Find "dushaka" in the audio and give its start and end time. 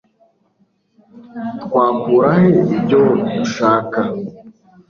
3.35-3.99